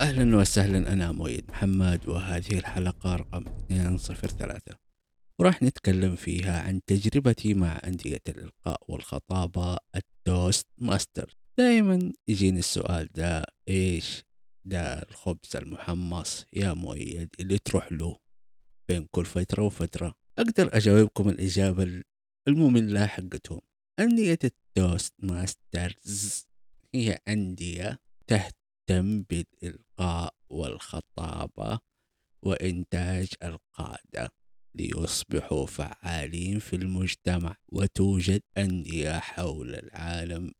[0.00, 4.76] أهلا وسهلا أنا مؤيد محمد وهذه الحلقة رقم 203
[5.38, 11.36] وراح نتكلم فيها عن تجربتي مع أندية الإلقاء والخطابة التوست ماستر.
[11.58, 14.24] دائما يجيني السؤال ده إيش
[14.64, 18.16] ده الخبز المحمص يا مؤيد اللي تروح له
[18.88, 22.02] بين كل فترة وفترة؟ أقدر أجاوبكم الإجابة
[22.48, 23.60] المملة حقتهم.
[24.00, 26.46] أندية التوست ماسترز
[26.94, 27.98] هي أندية
[28.88, 31.78] تهتم بالإلقاء والخطابة
[32.42, 34.30] وإنتاج القادة
[34.74, 40.52] ليصبحوا فعالين في المجتمع وتوجد أندية حول العالم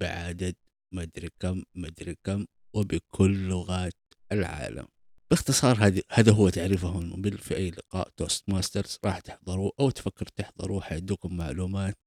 [0.00, 0.56] بعدد
[0.92, 3.94] مدري كم مدري كم وبكل لغات
[4.32, 4.86] العالم.
[5.30, 10.80] باختصار هذا هو تعريفهم الممل في أي لقاء توست ماسترز راح تحضروه أو تفكر تحضروه
[10.80, 11.98] حيدوكم معلومات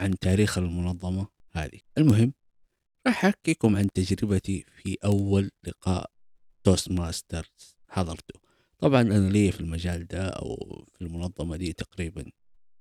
[0.00, 1.80] عن تاريخ المنظمة هذه.
[1.98, 2.32] المهم
[3.06, 6.10] أحكيكم عن تجربتي في أول لقاء
[6.64, 8.40] Toastmasters حضرته.
[8.78, 12.24] طبعا أنا لي في المجال ده أو في المنظمة دي تقريبا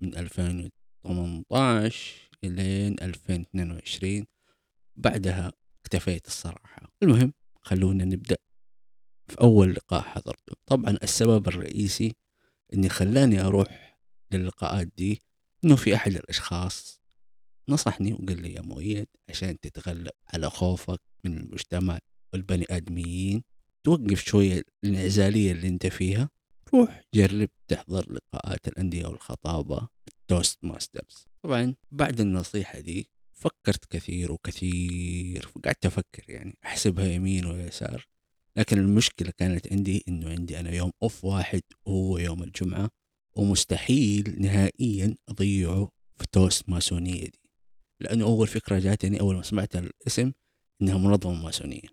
[0.02, 4.26] من 2018 إلين 2022
[4.95, 5.52] بعدها
[5.82, 6.92] اكتفيت الصراحة.
[7.04, 8.38] المهم خلونا نبدأ
[9.28, 10.56] في أول لقاء حضرته.
[10.66, 12.16] طبعا السبب الرئيسي
[12.73, 14.00] اللي خلاني أروح
[14.32, 15.22] للقاءات دي
[15.64, 17.02] إنه في أحد الأشخاص
[17.70, 22.00] نصحني وقال لي يا مؤيد عشان تتغلب على خوفك من المجتمع
[22.34, 23.44] والبني آدميين
[23.84, 26.30] توقف شوية الإنعزالية اللي أنت فيها
[26.73, 29.88] روح جرب تحضر لقاءات الأندية والخطابة
[30.28, 38.08] Toastmasters طبعا بعد النصيحة دي فكرت كثير وكثير وقعدت أفكر يعني أحسبها يمين ويسار
[38.58, 42.90] لكن المشكلة كانت عندي إنه عندي أنا يوم أوف واحد وهو يوم الجمعة
[43.36, 47.47] ومستحيل نهائيا أضيعه في توست ماسونية دي.
[48.00, 50.31] لأنه أول فكرة جاتني أول ما سمعت الاسم
[50.81, 51.88] إنها منظمة ماسونية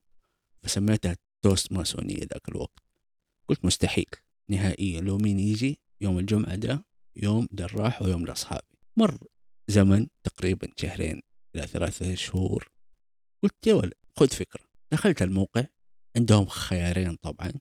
[0.62, 2.78] فسميتها توست ماسونية ذاك الوقت.
[3.48, 4.06] قلت مستحيل
[4.48, 6.84] نهائيا لو مين يجي يوم الجمعة ده
[7.16, 8.78] يوم جراح ويوم لأصحابي.
[8.96, 9.18] مر
[9.68, 11.22] زمن تقريبا شهرين
[11.54, 12.68] إلى ثلاثة شهور.
[13.42, 14.64] قلت يا ولد خذ فكرة.
[14.92, 15.64] دخلت الموقع
[16.16, 17.52] عندهم خيارين طبعا.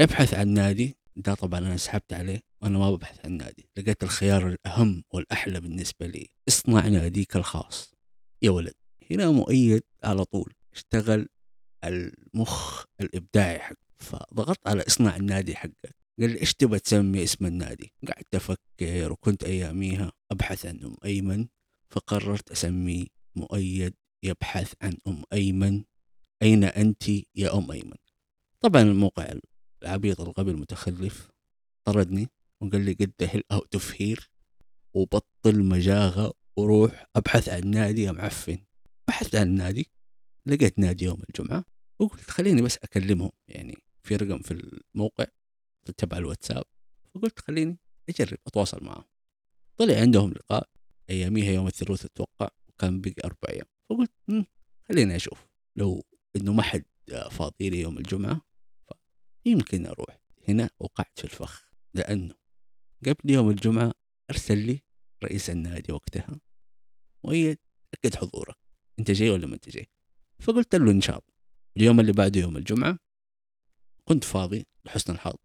[0.00, 2.40] ابحث عن نادي ده طبعا أنا سحبت عليه.
[2.62, 3.68] وأنا ما ببحث عن نادي.
[3.76, 6.28] لقيت الخيار الأهم والأحلى بالنسبة لي.
[6.48, 7.94] اصنع ناديك الخاص.
[8.42, 8.74] يا ولد
[9.10, 10.54] هنا مؤيد على طول.
[10.72, 11.28] اشتغل
[11.84, 15.96] المخ الإبداعي حق فضغطت على اصنع النادي حقك.
[16.20, 21.46] قال لي إيش تبغى تسمي اسم النادي؟ قعدت أفكر وكنت أياميها أبحث عن أم أيمن.
[21.90, 25.84] فقررت اسميه مؤيد يبحث عن أم أيمن.
[26.42, 27.96] أين أنت يا أم أيمن؟
[28.60, 29.32] طبعا الموقع
[29.82, 31.30] العبيط الغبي المتخلف
[31.84, 32.28] طردني.
[32.60, 34.30] وقال لي get hell out of here
[34.94, 38.58] وبطل مجاغة وروح أبحث عن نادي يا معفن
[39.08, 39.90] بحثت عن نادي
[40.46, 41.64] لقيت نادي يوم الجمعة
[41.98, 45.26] وقلت خليني بس أكلمهم يعني في رقم في الموقع
[45.96, 46.64] تبع الواتساب
[47.14, 49.04] فقلت خليني أجرب أتواصل معهم.
[49.76, 50.68] طلع عندهم لقاء
[51.10, 53.66] أياميها يوم الثلاثاء أتوقع وكان بقي أربع أيام.
[53.90, 54.12] فقلت
[54.88, 55.46] خليني أشوف.
[55.76, 56.04] لو
[56.36, 56.84] إنه ما حد
[57.30, 58.40] فاضي لي يوم الجمعة
[59.46, 60.20] يمكن أروح.
[60.48, 62.34] هنا وقعت في الفخ لأنه
[63.06, 63.92] قبل يوم الجمعة
[64.30, 64.82] أرسل لي
[65.24, 66.40] رئيس النادي وقتها
[67.24, 67.58] مؤيد
[67.94, 68.56] أكد حضورك
[68.98, 69.86] أنت جاي ولا ما أنت جاي؟
[70.40, 71.34] فقلت له إن شاء الله.
[71.76, 72.98] اليوم اللي بعده يوم الجمعة
[74.04, 75.36] كنت فاضي لحسن الحظ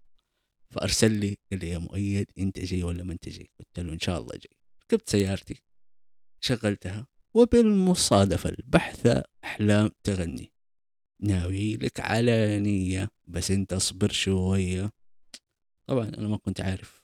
[0.69, 4.00] فأرسل لي قال لي يا مؤيد أنت جاي ولا ما أنت جاي؟ قلت له إن
[4.00, 4.58] شاء الله جاي.
[4.84, 5.63] ركبت سيارتي
[6.42, 10.53] شغلتها وبالمصادفة البحتة أحلام تغني.
[11.19, 14.92] ناوي لك علانية بس أنت اصبر شوية.
[15.88, 17.03] طبعا أنا ما كنت عارف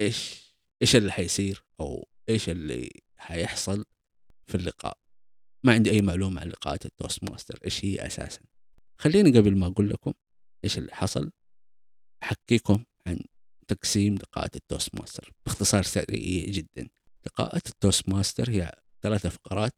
[0.00, 0.44] إيش
[0.82, 3.84] إيش اللي حيصير أو إيش اللي حيحصل
[4.46, 4.98] في اللقاء؟
[5.64, 8.40] ما عندي أي معلومة عن لقاءات ال Toastmaster إيش هي أساسا؟
[8.98, 10.12] خليني قبل ما أقول لكم
[10.64, 11.30] إيش اللي حصل
[12.22, 13.18] أحكيكم عن
[13.68, 15.32] تقسيم لقاءات ال Toastmaster.
[15.46, 16.88] باختصار سريع جدا
[17.26, 19.72] لقاءات ال Toastmaster هي ثلاثة فقرات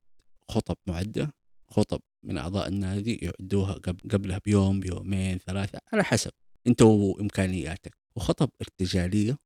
[0.50, 1.34] خطب معدة
[1.70, 3.72] خطب من أعضاء النادي يعدوها
[4.12, 6.30] قبلها بيوم بيومين ثلاثة على حسب
[6.66, 7.96] أنت وإمكانياتك.
[8.16, 9.38] وخطب ارتجالية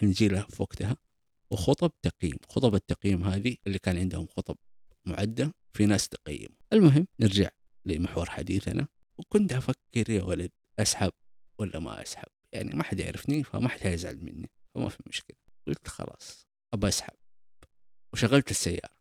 [0.00, 0.96] حنجي لها في وقتها.
[1.50, 2.36] وخطب تقييم.
[2.48, 4.56] خطب التقييم هذه اللي كان عندهم خطب
[5.04, 6.48] معدة في ناس تقيم.
[6.72, 7.48] المهم نرجع
[7.84, 8.88] لمحور حديثنا.
[9.18, 11.12] وكنت أفكر يا ولد أسحب
[11.58, 15.36] ولا ما أسحب؟ يعني ما حد يعرفني فما حد هيزعل مني فما في مشكلة.
[15.66, 17.14] قلت خلاص أبغى أسحب.
[18.12, 19.00] وشغلت السيارة.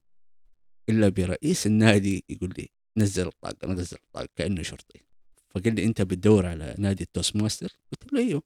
[0.89, 5.01] إلا برئيس النادي يقول لي نزل الطاقة نزل الطاقة كأنه شرطي.
[5.49, 8.43] فقال لي أنت بتدور على نادي ال Toastmaster قلت له أيوه.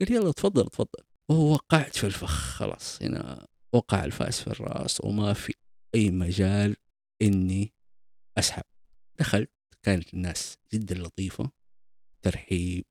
[0.00, 1.04] قال يلا تفضل تفضل.
[1.32, 3.02] ووقعت في الفخ خلاص.
[3.02, 5.54] هنا وقع الفاس في الراس وما في
[5.94, 6.76] أي مجال
[7.22, 7.72] إني
[8.38, 8.62] أسحب.
[9.18, 9.50] دخلت
[9.82, 11.50] كانت الناس جدا لطيفة
[12.22, 12.84] ترحيب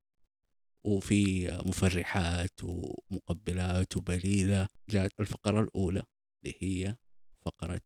[0.84, 4.68] وفي مفرحات ومقبلات وبليلة.
[4.88, 6.02] جاءت الفقرة الأولى
[6.44, 6.96] اللي هي
[7.46, 7.80] فقرة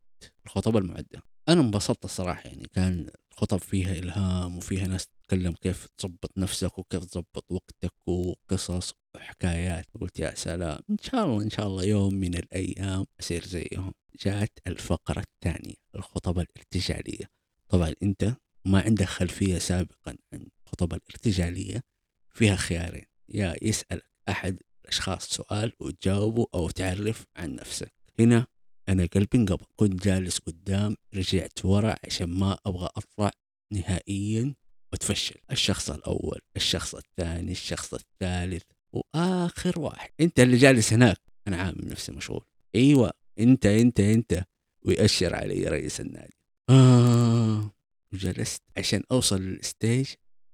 [0.47, 1.23] الخطب المعدة.
[1.49, 7.05] أنا انبسطت الصراحة يعني كان الخطب فيها إلهام وفيها ناس تتكلم كيف تظبط نفسك وكيف
[7.05, 9.87] تظبط وقتك وقصص وحكايات.
[10.01, 13.93] قلت يا سلام إن شاء الله إن شاء الله يوم من الأيام أصير زيهم.
[14.21, 17.31] جاءت الفقرة الثانية الخطب الارتجالية.
[17.69, 21.83] طبعا أنت ما عندك خلفية سابقا عن الخطب الارتجالية
[22.31, 23.05] فيها خيارين.
[23.29, 27.93] يا يسألك أحد الأشخاص سؤال وتجاوبه أو تعرف عن نفسك.
[28.21, 28.47] هنا
[28.89, 33.31] أنا قلبي انقبض كنت جالس قدام رجعت ورا عشان ما أبغى أطلع
[33.73, 34.55] نهائيا
[34.97, 35.35] وتفشل.
[35.51, 38.63] الشخص الأول الشخص الثاني الشخص الثالث
[38.93, 40.11] وآخر واحد.
[40.21, 41.19] أنت اللي جالس هناك.
[41.49, 42.45] أنا عامل نفسي مشغول.
[42.75, 43.11] أيوة.
[43.39, 44.45] أنت أنت أنت.
[44.83, 46.37] ويأشر علي رئيس النادي.
[46.71, 47.71] آه.
[48.13, 50.07] وجلست عشان أوصل لل stage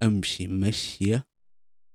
[0.02, 1.26] أمشي مشية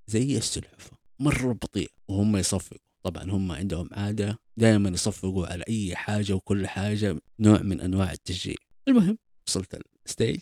[0.07, 0.97] زي السلحفة.
[1.19, 1.91] مرة بطيء.
[2.07, 2.87] وهم يصفقوا.
[3.03, 8.55] طبعا هم عندهم عادة دائما يصفقوا على أي حاجة وكل حاجة نوع من أنواع التشجيع.
[8.87, 9.17] المهم
[9.47, 10.39] وصلت ال stage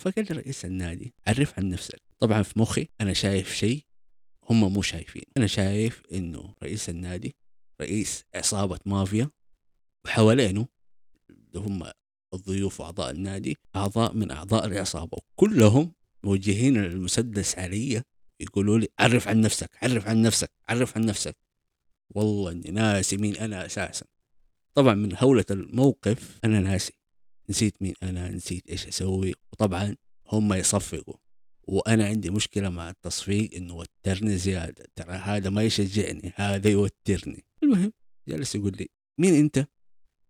[0.00, 2.02] فقال رئيس النادي عرف عن نفسك.
[2.18, 3.84] طبعا في مخي أنا شايف شيء
[4.50, 5.22] هم مو شايفين.
[5.36, 7.36] أنا شايف إنه رئيس النادي
[7.80, 9.30] رئيس عصابة مافيا
[10.04, 10.66] وحوالينه
[11.30, 11.90] اللي هم
[12.34, 15.18] الضيوف وأعضاء النادي أعضاء من أعضاء العصابة.
[15.18, 15.92] وكلهم
[16.24, 18.02] موجهين المسدس علي
[18.40, 21.36] يقولوا لي عرف عن نفسك عرف عن نفسك عرف عن نفسك.
[22.10, 24.06] والله إني ناسي مين أنا أساسا.
[24.74, 26.99] طبعا من هولة الموقف أنا ناسي.
[27.50, 29.34] نسيت مين أنا نسيت إيش أسوي.
[29.52, 29.96] وطبعا
[30.32, 31.16] هم يصفقوا.
[31.68, 34.86] وأنا عندي مشكلة مع التصفيق إنه وترني زيادة.
[34.94, 37.44] ترى هذا ما يشجعني هذا يوترني.
[37.62, 37.92] المهم
[38.28, 38.88] جالس يقول لي
[39.18, 39.66] مين أنت؟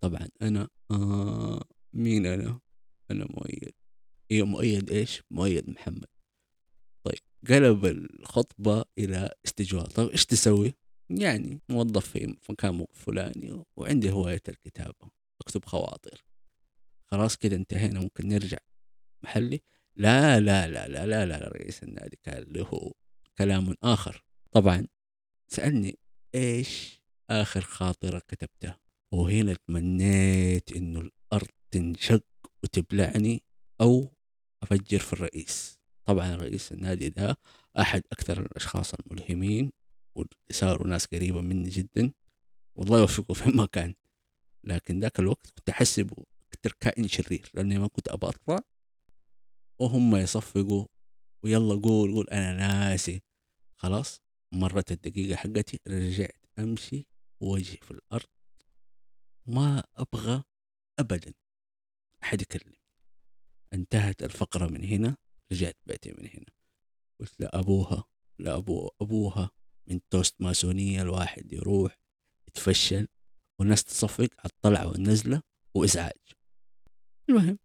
[0.01, 2.61] طبعا أنا آه مين أنا؟
[3.11, 3.75] أنا مؤيد.
[4.31, 6.09] أيوه مؤيد إيش؟ مؤيد محمد.
[7.05, 7.19] طيب
[7.49, 9.87] قلب الخطبة إلى استجواب.
[9.87, 10.75] طيب إيش تسوي؟
[11.11, 15.11] يعني موظف في مكان فلاني وعندي هواية الكتابة.
[15.41, 16.25] أكتب خواطر.
[17.11, 18.59] خلاص كده انتهينا ممكن نرجع
[19.23, 19.61] محلي.
[19.97, 22.93] لا لا لا لا لا لا رئيس النادي كان له
[23.39, 24.25] كلام آخر.
[24.53, 24.87] طبعا
[25.49, 25.99] سألني
[26.35, 28.81] إيش آخر خاطرة كتبتها
[29.13, 32.25] وهنا تمنيت إنه الأرض تنشق
[32.65, 33.43] وتبلعني
[33.81, 34.13] أو
[34.63, 35.79] أفجر في الرئيس.
[36.05, 37.37] طبعا رئيس النادي ده
[37.79, 39.73] أحد أكثر الأشخاص الملهمين
[40.51, 42.13] وصاروا ناس قريبة مني جدا.
[42.75, 43.95] والله يوفقه في مكان.
[44.65, 46.25] لكن ذاك الوقت كنت أحسبه
[46.61, 48.59] أكثر كائن شرير لأني ما كنت أبغى أطلع.
[49.79, 50.87] وهم يصفقوا
[51.43, 53.23] ويلا قول قول أنا ناسي.
[53.77, 54.21] خلاص
[54.53, 57.07] مرت الدقيقة حقتي رجعت أمشي
[57.41, 58.27] وجهي في الأرض.
[59.47, 60.43] ما أبغى
[60.99, 61.33] أبدا
[62.23, 62.73] أحد يكلم
[63.73, 65.17] انتهت الفقرة من هنا
[65.53, 66.53] رجعت بيتي من هنا.
[67.21, 68.05] قلت لأبوها
[68.39, 69.51] لأبو أبوها
[69.87, 71.99] من توست ماسونية الواحد يروح
[72.49, 73.09] يتفشل
[73.59, 75.43] والناس تصفق على الطلعة والنزلة
[75.75, 76.20] وإزعاج.
[77.31, 77.59] المهم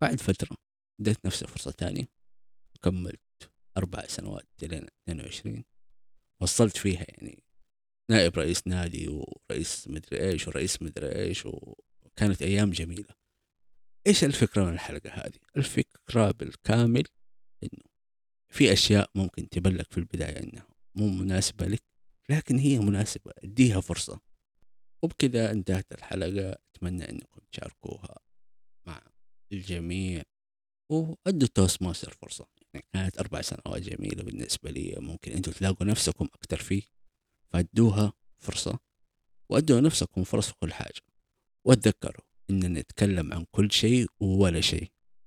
[0.00, 0.56] بعد فترة
[1.00, 2.08] اديت نفسي فرصة تانية
[2.76, 3.20] وكملت
[3.76, 5.64] أربع سنوات لين 22
[6.40, 7.42] وصلت فيها يعني
[8.10, 13.14] نائب رئيس نادي ورئيس مدري إيش ورئيس مدري إيش وكانت أيام جميلة.
[14.06, 17.04] إيش الفكرة من الحلقة هذه؟ الفكرة بالكامل
[17.62, 17.82] إنه
[18.48, 21.82] في أشياء ممكن تبان لك في البداية إنها مو مناسبة لك
[22.28, 24.20] لكن هي مناسبة أديها فرصة.
[25.02, 28.18] وبكذا انتهت الحلقة أتمنى إنكم تشاركوها
[29.52, 30.22] الجميع
[30.92, 32.46] وأدوا توست ماستر فرصة.
[32.74, 36.82] يعني كانت أربع سنوات جميلة بالنسبة لي ممكن أنتم تلاقوا نفسكم أكثر فيه.
[37.52, 38.78] فأدوها فرصة
[39.50, 41.00] وأدوا نفسكم فرص في كل حاجة.
[41.64, 44.90] وتذكروا اننا نتكلم عن كل شيء ولا شيء.